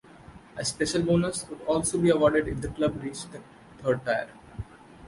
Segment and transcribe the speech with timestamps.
[0.57, 3.39] A special bonus would also be awarded if the club reached the
[3.83, 4.29] third tier.